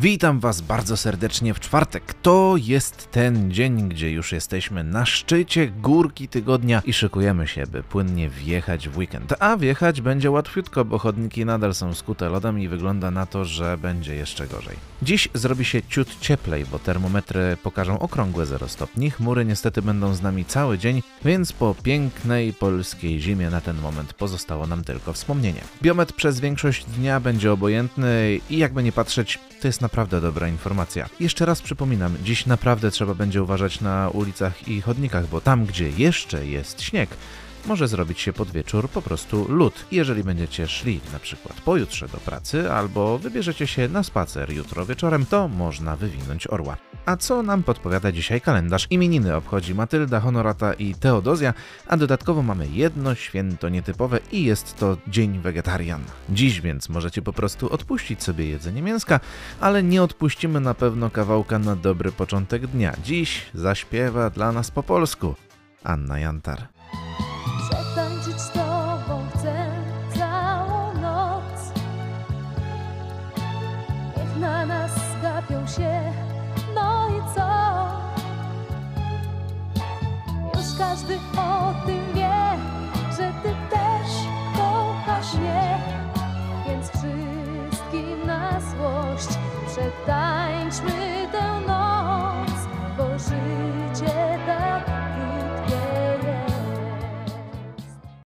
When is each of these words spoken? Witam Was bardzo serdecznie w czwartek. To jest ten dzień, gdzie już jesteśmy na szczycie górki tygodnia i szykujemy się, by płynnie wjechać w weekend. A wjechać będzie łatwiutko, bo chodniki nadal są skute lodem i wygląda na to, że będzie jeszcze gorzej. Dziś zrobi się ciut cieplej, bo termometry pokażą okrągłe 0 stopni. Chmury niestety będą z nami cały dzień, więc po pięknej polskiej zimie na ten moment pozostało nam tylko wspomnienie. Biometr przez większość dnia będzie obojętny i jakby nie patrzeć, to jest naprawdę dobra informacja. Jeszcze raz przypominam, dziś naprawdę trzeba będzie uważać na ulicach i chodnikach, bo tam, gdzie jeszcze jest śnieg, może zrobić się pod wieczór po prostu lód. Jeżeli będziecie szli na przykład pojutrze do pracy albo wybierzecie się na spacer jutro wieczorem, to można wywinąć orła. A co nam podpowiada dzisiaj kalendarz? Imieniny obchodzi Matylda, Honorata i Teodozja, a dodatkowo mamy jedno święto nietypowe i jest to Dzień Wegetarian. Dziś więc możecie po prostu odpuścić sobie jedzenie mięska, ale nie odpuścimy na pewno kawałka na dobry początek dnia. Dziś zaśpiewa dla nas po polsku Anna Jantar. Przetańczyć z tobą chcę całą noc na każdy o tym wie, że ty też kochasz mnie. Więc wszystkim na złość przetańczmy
Witam 0.00 0.40
Was 0.40 0.60
bardzo 0.60 0.96
serdecznie 0.96 1.54
w 1.54 1.60
czwartek. 1.60 2.14
To 2.14 2.54
jest 2.56 3.10
ten 3.10 3.52
dzień, 3.52 3.88
gdzie 3.88 4.10
już 4.10 4.32
jesteśmy 4.32 4.84
na 4.84 5.06
szczycie 5.06 5.68
górki 5.68 6.28
tygodnia 6.28 6.82
i 6.84 6.92
szykujemy 6.92 7.48
się, 7.48 7.66
by 7.66 7.82
płynnie 7.82 8.28
wjechać 8.28 8.88
w 8.88 8.98
weekend. 8.98 9.34
A 9.40 9.56
wjechać 9.56 10.00
będzie 10.00 10.30
łatwiutko, 10.30 10.84
bo 10.84 10.98
chodniki 10.98 11.44
nadal 11.44 11.74
są 11.74 11.94
skute 11.94 12.28
lodem 12.28 12.60
i 12.60 12.68
wygląda 12.68 13.10
na 13.10 13.26
to, 13.26 13.44
że 13.44 13.78
będzie 13.78 14.14
jeszcze 14.14 14.46
gorzej. 14.46 14.76
Dziś 15.02 15.28
zrobi 15.34 15.64
się 15.64 15.82
ciut 15.82 16.20
cieplej, 16.20 16.64
bo 16.72 16.78
termometry 16.78 17.56
pokażą 17.62 17.98
okrągłe 17.98 18.46
0 18.46 18.68
stopni. 18.68 19.10
Chmury 19.10 19.44
niestety 19.44 19.82
będą 19.82 20.14
z 20.14 20.22
nami 20.22 20.44
cały 20.44 20.78
dzień, 20.78 21.02
więc 21.24 21.52
po 21.52 21.74
pięknej 21.82 22.52
polskiej 22.52 23.20
zimie 23.20 23.50
na 23.50 23.60
ten 23.60 23.76
moment 23.80 24.14
pozostało 24.14 24.66
nam 24.66 24.84
tylko 24.84 25.12
wspomnienie. 25.12 25.60
Biometr 25.82 26.14
przez 26.14 26.40
większość 26.40 26.84
dnia 26.84 27.20
będzie 27.20 27.52
obojętny 27.52 28.40
i 28.50 28.58
jakby 28.58 28.82
nie 28.82 28.92
patrzeć, 28.92 29.38
to 29.60 29.68
jest 29.68 29.80
naprawdę 29.88 30.20
dobra 30.20 30.48
informacja. 30.48 31.08
Jeszcze 31.20 31.46
raz 31.46 31.62
przypominam, 31.62 32.16
dziś 32.22 32.46
naprawdę 32.46 32.90
trzeba 32.90 33.14
będzie 33.14 33.42
uważać 33.42 33.80
na 33.80 34.08
ulicach 34.08 34.68
i 34.68 34.80
chodnikach, 34.80 35.26
bo 35.26 35.40
tam, 35.40 35.66
gdzie 35.66 35.90
jeszcze 35.90 36.46
jest 36.46 36.82
śnieg, 36.82 37.10
może 37.66 37.88
zrobić 37.88 38.20
się 38.20 38.32
pod 38.32 38.50
wieczór 38.50 38.88
po 38.88 39.02
prostu 39.02 39.46
lód. 39.48 39.84
Jeżeli 39.92 40.24
będziecie 40.24 40.68
szli 40.68 41.00
na 41.12 41.18
przykład 41.18 41.60
pojutrze 41.60 42.08
do 42.08 42.18
pracy 42.18 42.72
albo 42.72 43.18
wybierzecie 43.18 43.66
się 43.66 43.88
na 43.88 44.02
spacer 44.02 44.50
jutro 44.52 44.86
wieczorem, 44.86 45.26
to 45.26 45.48
można 45.48 45.96
wywinąć 45.96 46.46
orła. 46.46 46.87
A 47.08 47.16
co 47.16 47.42
nam 47.42 47.62
podpowiada 47.62 48.12
dzisiaj 48.12 48.40
kalendarz? 48.40 48.86
Imieniny 48.90 49.36
obchodzi 49.36 49.74
Matylda, 49.74 50.20
Honorata 50.20 50.72
i 50.72 50.94
Teodozja, 50.94 51.54
a 51.86 51.96
dodatkowo 51.96 52.42
mamy 52.42 52.68
jedno 52.68 53.14
święto 53.14 53.68
nietypowe 53.68 54.18
i 54.32 54.44
jest 54.44 54.78
to 54.78 54.96
Dzień 55.06 55.38
Wegetarian. 55.38 56.04
Dziś 56.30 56.60
więc 56.60 56.88
możecie 56.88 57.22
po 57.22 57.32
prostu 57.32 57.72
odpuścić 57.72 58.22
sobie 58.22 58.48
jedzenie 58.48 58.82
mięska, 58.82 59.20
ale 59.60 59.82
nie 59.82 60.02
odpuścimy 60.02 60.60
na 60.60 60.74
pewno 60.74 61.10
kawałka 61.10 61.58
na 61.58 61.76
dobry 61.76 62.12
początek 62.12 62.66
dnia. 62.66 62.92
Dziś 63.04 63.46
zaśpiewa 63.54 64.30
dla 64.30 64.52
nas 64.52 64.70
po 64.70 64.82
polsku 64.82 65.34
Anna 65.84 66.18
Jantar. 66.18 66.68
Przetańczyć 67.70 68.40
z 68.40 68.50
tobą 68.50 69.26
chcę 69.34 69.70
całą 70.14 70.94
noc 71.00 71.72
na 74.40 74.77
każdy 80.78 81.14
o 81.36 81.74
tym 81.86 82.14
wie, 82.14 82.58
że 83.16 83.32
ty 83.42 83.54
też 83.70 84.10
kochasz 84.56 85.34
mnie. 85.34 85.78
Więc 86.66 86.88
wszystkim 86.88 88.26
na 88.26 88.60
złość 88.60 89.28
przetańczmy 89.66 91.17